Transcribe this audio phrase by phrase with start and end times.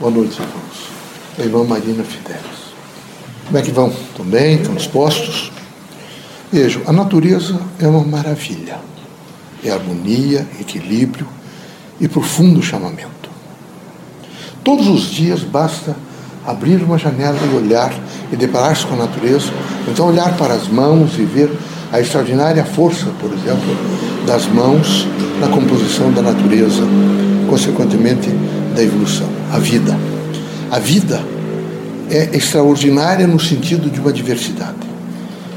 [0.00, 0.88] Boa noite, irmãos.
[1.38, 2.72] A irmã Marina Fidelis.
[3.44, 3.88] Como é que vão?
[3.88, 4.54] Estão bem?
[4.54, 5.52] Estão dispostos?
[6.50, 8.78] Vejam, a natureza é uma maravilha.
[9.62, 11.26] É harmonia, equilíbrio
[12.00, 13.28] e profundo chamamento.
[14.64, 15.94] Todos os dias basta
[16.46, 17.92] abrir uma janela e olhar
[18.32, 19.52] e deparar-se com a natureza,
[19.86, 21.52] então olhar para as mãos e ver
[21.92, 23.76] a extraordinária força, por exemplo,
[24.26, 25.06] das mãos
[25.38, 26.84] na composição da natureza,
[27.50, 28.30] consequentemente
[28.74, 29.98] da evolução, a vida.
[30.70, 31.20] A vida
[32.08, 34.78] é extraordinária no sentido de uma diversidade.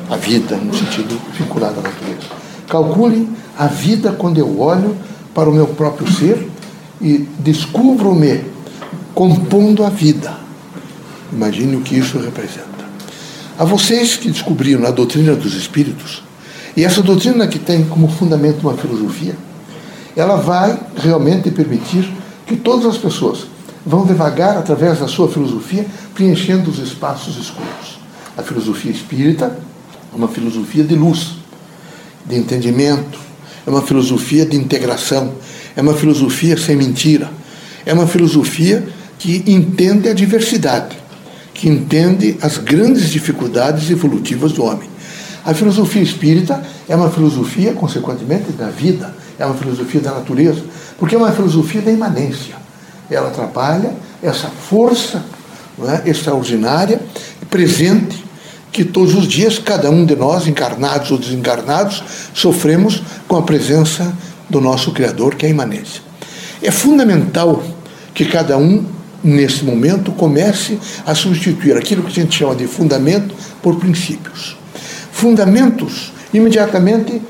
[0.09, 2.34] A vida no sentido vinculado à natureza.
[2.67, 4.95] Calcule a vida quando eu olho
[5.34, 6.49] para o meu próprio ser
[7.01, 8.41] e descubro-me
[9.13, 10.35] compondo a vida.
[11.31, 12.67] Imagine o que isso representa.
[13.57, 16.23] A vocês que descobriram a doutrina dos espíritos,
[16.75, 19.35] e essa doutrina que tem como fundamento uma filosofia,
[20.15, 22.12] ela vai realmente permitir
[22.48, 23.52] que todas as pessoas
[23.85, 27.99] vão devagar, através da sua filosofia, preenchendo os espaços escuros.
[28.37, 29.57] A filosofia espírita
[30.12, 31.35] é uma filosofia de luz,
[32.25, 33.20] de entendimento,
[33.65, 35.34] é uma filosofia de integração,
[35.75, 37.29] é uma filosofia sem mentira,
[37.85, 38.87] é uma filosofia
[39.20, 40.97] que entende a diversidade,
[41.53, 44.90] que entende as grandes dificuldades evolutivas do homem.
[45.45, 50.63] A filosofia espírita é uma filosofia, consequentemente, da vida, é uma filosofia da natureza,
[50.97, 52.62] porque é uma filosofia da imanência.
[53.13, 55.23] Ela trabalha essa força
[56.05, 57.01] é, extraordinária,
[57.49, 58.23] presente,
[58.71, 62.03] que todos os dias, cada um de nós, encarnados ou desencarnados,
[62.34, 64.11] sofremos com a presença
[64.50, 66.01] do nosso Criador, que é a imanência.
[66.61, 67.63] É fundamental
[68.13, 68.85] que cada um,
[69.23, 74.57] nesse momento, comece a substituir aquilo que a gente chama de fundamento por princípios.
[75.11, 77.22] Fundamentos, imediatamente,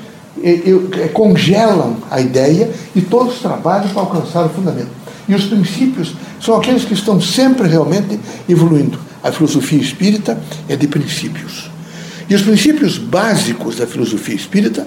[1.12, 5.03] congelam a ideia e todos trabalham para alcançar o fundamento.
[5.28, 8.98] E os princípios são aqueles que estão sempre realmente evoluindo.
[9.22, 11.70] A filosofia espírita é de princípios.
[12.28, 14.86] E os princípios básicos da filosofia espírita,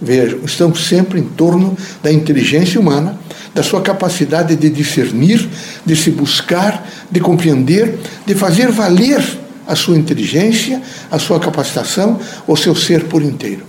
[0.00, 3.18] vejam, estão sempre em torno da inteligência humana,
[3.54, 5.48] da sua capacidade de discernir,
[5.84, 9.22] de se buscar, de compreender, de fazer valer
[9.66, 13.62] a sua inteligência, a sua capacitação, o seu ser por inteiro.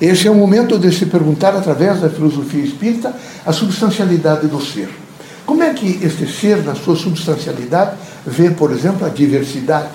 [0.00, 5.01] Esse é o momento de se perguntar, através da filosofia espírita, a substancialidade do ser.
[5.52, 7.90] Como é que este ser, na sua substancialidade,
[8.26, 9.90] vê, por exemplo, a diversidade?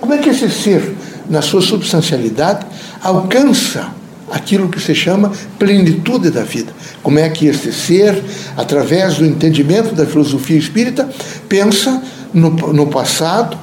[0.00, 0.94] Como é que esse ser,
[1.28, 2.64] na sua substancialidade,
[3.02, 3.88] alcança
[4.30, 6.72] aquilo que se chama plenitude da vida?
[7.02, 8.22] Como é que este ser,
[8.56, 11.10] através do entendimento da filosofia espírita,
[11.48, 12.00] pensa
[12.32, 13.58] no, no passado,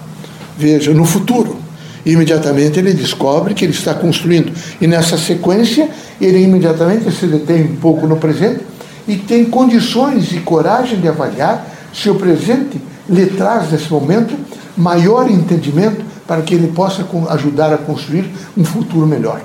[0.58, 1.58] veja, no futuro?
[2.06, 4.52] imediatamente ele descobre que ele está construindo.
[4.82, 5.90] E nessa sequência,
[6.20, 8.62] ele imediatamente se detém um pouco no presente
[9.10, 14.36] e tem condições e coragem de avaliar se o presente lhe traz, nesse momento,
[14.78, 19.42] maior entendimento para que ele possa ajudar a construir um futuro melhor.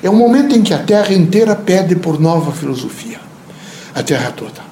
[0.00, 3.18] É um momento em que a Terra inteira pede por nova filosofia.
[3.92, 4.68] A Terra toda.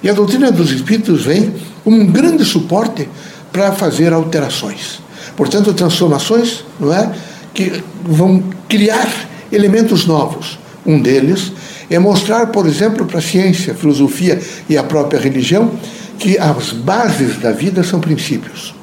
[0.00, 3.08] E a doutrina dos Espíritos vem como um grande suporte
[3.52, 5.00] para fazer alterações.
[5.36, 7.12] Portanto, transformações não é,
[7.52, 9.08] que vão criar
[9.50, 10.56] elementos novos.
[10.86, 11.50] Um deles
[11.94, 15.72] é mostrar, por exemplo, para a ciência, filosofia e a própria religião
[16.18, 18.74] que as bases da vida são princípios.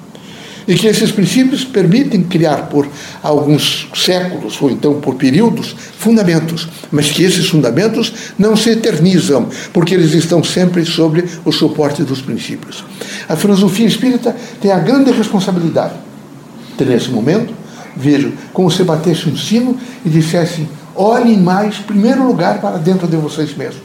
[0.68, 2.88] E que esses princípios permitem criar por
[3.24, 9.96] alguns séculos, ou então por períodos, fundamentos, mas que esses fundamentos não se eternizam, porque
[9.96, 12.84] eles estão sempre sobre o suporte dos princípios.
[13.28, 15.94] A filosofia espírita tem a grande responsabilidade
[16.86, 17.54] nesse momento,
[17.96, 20.68] vejo como se batesse um sino e dissesse:
[21.02, 23.84] olhem mais, primeiro lugar, para dentro de vocês mesmos.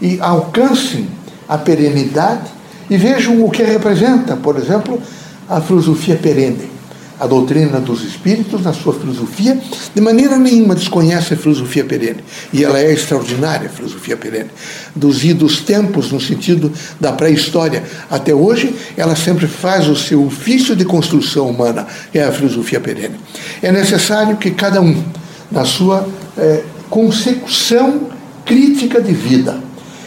[0.00, 1.08] E alcancem
[1.48, 2.50] a perenidade
[2.88, 5.00] e vejam o que representa, por exemplo,
[5.48, 6.76] a filosofia perene
[7.18, 9.58] a doutrina dos espíritos, na sua filosofia,
[9.94, 12.22] de maneira nenhuma desconhece a filosofia perene.
[12.52, 14.50] E ela é extraordinária, a filosofia perene.
[14.94, 20.76] Dos idos tempos, no sentido da pré-história até hoje, ela sempre faz o seu ofício
[20.76, 23.16] de construção humana, é a filosofia perene.
[23.62, 25.02] É necessário que cada um,
[25.50, 26.06] na sua
[26.36, 28.08] é, consecução
[28.44, 29.58] crítica de vida,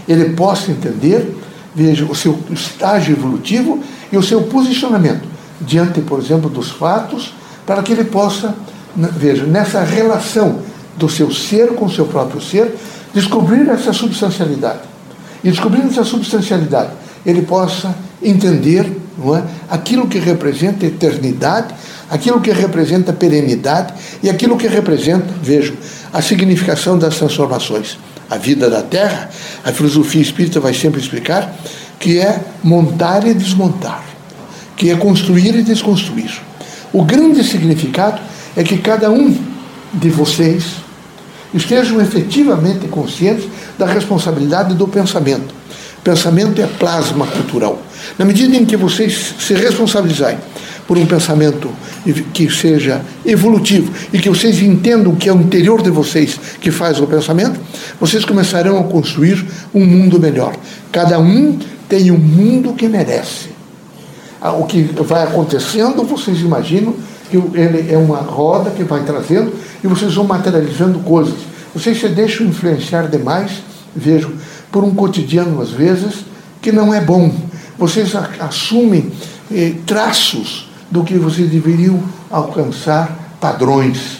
[0.08, 1.38] ele possa entender,
[1.76, 3.80] veja, o seu estágio evolutivo
[4.12, 5.28] e o seu posicionamento
[5.62, 7.34] diante, por exemplo, dos fatos,
[7.66, 8.56] para que ele possa,
[8.96, 10.60] veja, nessa relação
[10.98, 12.75] do seu ser com o seu próprio ser,
[13.14, 14.82] descobrir essa substancialidade.
[15.44, 16.92] E descobrindo essa substancialidade,
[17.25, 21.74] ele possa entender não é, aquilo que representa eternidade,
[22.10, 23.94] aquilo que representa perenidade
[24.24, 25.75] e aquilo que representa, vejo,
[26.12, 27.98] a significação das transformações.
[28.30, 29.30] A vida da Terra,
[29.63, 31.56] a filosofia espírita vai sempre explicar
[32.00, 34.10] que é montar e desmontar
[34.80, 36.31] que é construir e desconstruir.
[36.94, 38.22] O grande significado
[38.56, 39.38] é que cada um
[39.94, 40.77] de vocês
[41.54, 43.45] estejam efetivamente conscientes
[43.77, 45.54] da responsabilidade do pensamento.
[46.10, 47.80] Pensamento é plasma cultural.
[48.18, 50.40] Na medida em que vocês se responsabilizarem
[50.88, 51.70] por um pensamento
[52.34, 57.00] que seja evolutivo e que vocês entendam que é o interior de vocês que faz
[57.00, 57.60] o pensamento,
[58.00, 60.56] vocês começarão a construir um mundo melhor.
[60.92, 63.50] Cada um tem o um mundo que merece.
[64.42, 66.96] Ah, o que vai acontecendo, vocês imaginam
[67.30, 69.54] que ele é uma roda que vai trazendo
[69.84, 71.38] e vocês vão materializando coisas.
[71.72, 73.62] Vocês se deixam influenciar demais,
[73.96, 74.34] vejo,
[74.71, 76.25] por um cotidiano às vezes
[76.62, 77.33] que não é bom.
[77.77, 79.12] Vocês assumem
[79.51, 84.19] eh, traços do que vocês deveriam alcançar padrões.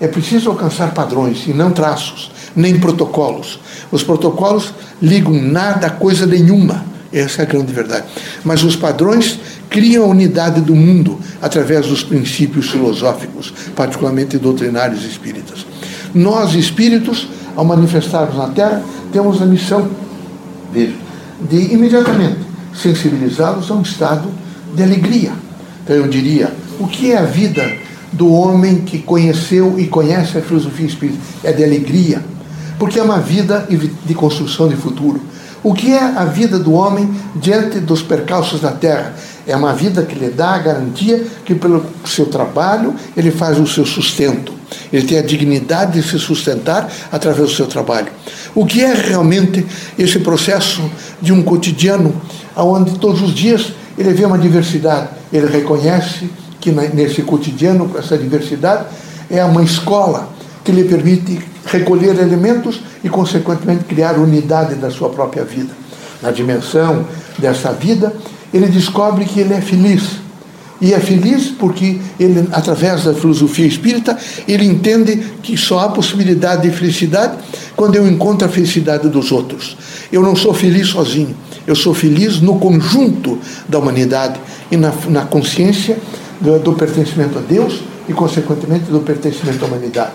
[0.00, 3.60] É preciso alcançar padrões e não traços, nem protocolos.
[3.92, 4.72] Os protocolos
[5.02, 6.84] ligam nada a coisa nenhuma.
[7.12, 8.06] Essa é a grande verdade.
[8.44, 9.38] Mas os padrões
[9.68, 15.66] criam a unidade do mundo através dos princípios filosóficos, particularmente doutrinários espíritas.
[16.14, 18.82] Nós, espíritos, ao manifestarmos na Terra,
[19.12, 19.88] temos a missão,
[20.72, 20.94] veja,
[21.48, 22.38] de imediatamente
[22.74, 24.28] sensibilizá-los a um estado
[24.74, 25.32] de alegria
[25.90, 27.68] então eu diria, o que é a vida
[28.12, 31.18] do homem que conheceu e conhece a filosofia espírita?
[31.42, 32.22] É de alegria,
[32.78, 33.66] porque é uma vida
[34.06, 35.20] de construção de futuro.
[35.64, 39.14] O que é a vida do homem diante dos percalços da terra?
[39.50, 43.66] É uma vida que lhe dá a garantia que, pelo seu trabalho, ele faz o
[43.66, 44.52] seu sustento.
[44.92, 48.06] Ele tem a dignidade de se sustentar através do seu trabalho.
[48.54, 49.66] O que é realmente
[49.98, 50.88] esse processo
[51.20, 52.14] de um cotidiano
[52.56, 56.30] onde todos os dias ele vê uma diversidade, ele reconhece
[56.60, 58.84] que nesse cotidiano, com essa diversidade,
[59.28, 60.28] é uma escola
[60.62, 65.72] que lhe permite recolher elementos e, consequentemente, criar unidade da sua própria vida.
[66.22, 67.04] Na dimensão
[67.38, 68.14] dessa vida,
[68.52, 70.20] ele descobre que ele é feliz.
[70.80, 74.16] E é feliz porque ele, através da filosofia espírita,
[74.48, 77.36] ele entende que só há possibilidade de felicidade
[77.76, 79.76] quando eu encontro a felicidade dos outros.
[80.10, 81.36] Eu não sou feliz sozinho.
[81.66, 83.38] Eu sou feliz no conjunto
[83.68, 85.98] da humanidade e na, na consciência
[86.40, 90.12] do, do pertencimento a Deus e, consequentemente, do pertencimento à humanidade.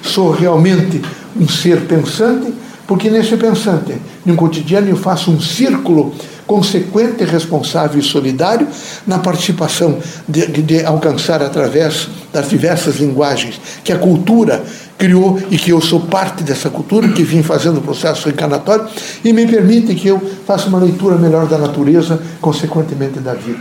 [0.00, 1.02] Sou realmente
[1.36, 2.54] um ser pensante,
[2.86, 6.14] porque nesse pensante, no cotidiano, eu faço um círculo
[6.46, 8.66] consequente, responsável e solidário
[9.06, 9.98] na participação
[10.28, 14.62] de, de, alcançar através das diversas linguagens que a cultura
[14.98, 18.86] criou e que eu sou parte dessa cultura, que vim fazendo o processo encarnatório
[19.24, 23.60] e me permite que eu faça uma leitura melhor da natureza, consequentemente da vida.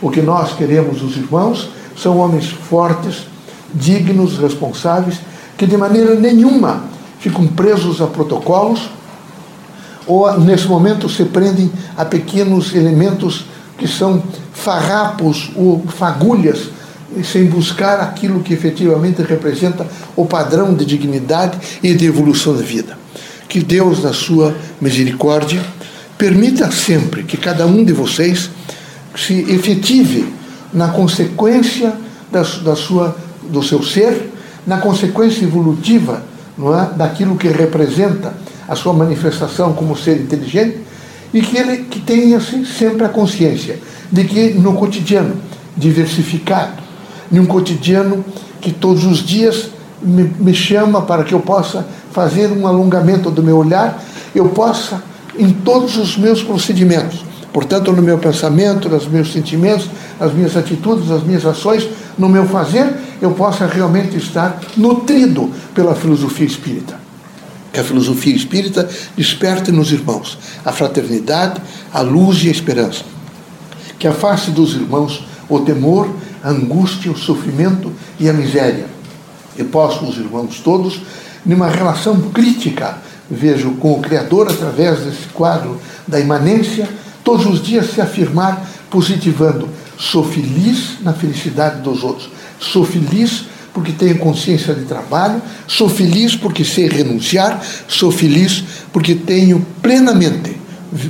[0.00, 3.26] O que nós queremos, os irmãos, são homens fortes,
[3.74, 5.20] dignos, responsáveis,
[5.56, 6.84] que de maneira nenhuma
[7.20, 8.90] ficam presos a protocolos
[10.06, 13.44] ou nesse momento se prendem a pequenos elementos
[13.78, 14.22] que são
[14.52, 16.70] farrapos ou fagulhas
[17.22, 22.96] sem buscar aquilo que efetivamente representa o padrão de dignidade e de evolução da vida.
[23.48, 25.62] Que Deus, na sua misericórdia,
[26.16, 28.48] permita sempre que cada um de vocês
[29.14, 30.32] se efetive
[30.72, 31.92] na consequência
[32.30, 34.30] da, da sua, do seu ser,
[34.66, 36.22] na consequência evolutiva
[36.56, 36.90] não é?
[36.96, 38.32] daquilo que representa
[38.72, 40.78] a sua manifestação como ser inteligente,
[41.32, 43.78] e que ele que tenha assim, sempre a consciência
[44.10, 45.36] de que no cotidiano
[45.76, 46.82] diversificado,
[47.30, 48.24] em um cotidiano
[48.60, 49.68] que todos os dias
[50.02, 54.02] me, me chama para que eu possa fazer um alongamento do meu olhar,
[54.34, 55.02] eu possa,
[55.38, 59.88] em todos os meus procedimentos, portanto, no meu pensamento, nos meus sentimentos,
[60.18, 61.88] nas minhas atitudes, nas minhas ações,
[62.18, 67.01] no meu fazer, eu possa realmente estar nutrido pela filosofia espírita.
[67.72, 71.60] Que a filosofia espírita desperte nos irmãos a fraternidade,
[71.92, 73.04] a luz e a esperança.
[73.98, 76.08] Que afaste dos irmãos o temor,
[76.42, 78.86] a angústia, o sofrimento e a miséria.
[79.56, 81.00] E posso, os irmãos todos,
[81.44, 82.98] numa relação crítica,
[83.30, 86.88] vejo com o Criador através desse quadro da imanência,
[87.24, 89.68] todos os dias se afirmar positivando.
[89.98, 92.28] Sou feliz na felicidade dos outros.
[92.58, 99.14] Sou feliz porque tenho consciência de trabalho, sou feliz porque sei renunciar, sou feliz porque
[99.14, 100.56] tenho plenamente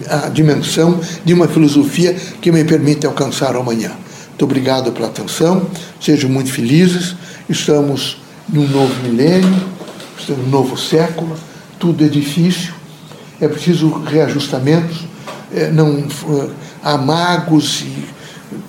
[0.09, 3.91] a dimensão de uma filosofia que me permite alcançar o amanhã.
[4.29, 5.69] Muito obrigado pela atenção,
[6.01, 7.17] sejam muito felizes.
[7.49, 9.63] Estamos num novo milênio,
[10.19, 11.37] estamos num novo século,
[11.79, 12.73] tudo é difícil,
[13.41, 15.05] é preciso reajustamentos,
[15.53, 16.49] é, não, é,
[16.83, 18.05] há magos e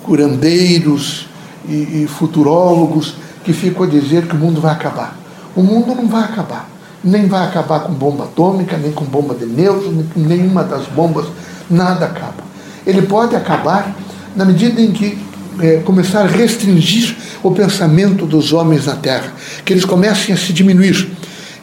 [0.02, 1.26] curandeiros
[1.68, 5.16] e, e futurólogos que ficam a dizer que o mundo vai acabar.
[5.54, 6.68] O mundo não vai acabar.
[7.02, 11.26] Nem vai acabar com bomba atômica, nem com bomba de nêutrons, nenhuma das bombas,
[11.70, 12.42] nada acaba.
[12.86, 13.94] Ele pode acabar
[14.34, 15.18] na medida em que
[15.60, 19.32] é, começar a restringir o pensamento dos homens na terra,
[19.64, 21.08] que eles comecem a se diminuir.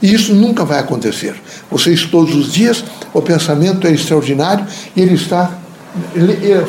[0.01, 1.35] E isso nunca vai acontecer.
[1.69, 2.83] Vocês, todos os dias,
[3.13, 5.51] o pensamento é extraordinário e ele está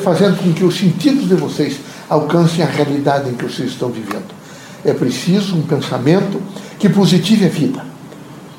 [0.03, 1.77] fazendo com que os sentidos de vocês
[2.09, 4.42] alcancem a realidade em que vocês estão vivendo.
[4.85, 6.41] É preciso um pensamento
[6.79, 7.85] que positive a vida,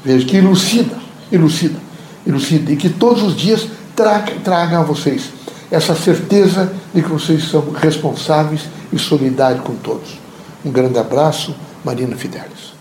[0.03, 0.97] veja, que elucida,
[1.31, 1.79] elucida,
[2.25, 5.29] elucida, e que todos os dias traga, traga a vocês
[5.69, 8.61] essa certeza de que vocês são responsáveis
[8.91, 10.19] e solidários com todos.
[10.63, 12.73] Um grande abraço, Marina Fidelis.